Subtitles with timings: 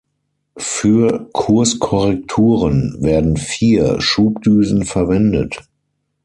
[0.57, 5.61] Für Kurskorrekturen werden vier Schubdüsen verwendet.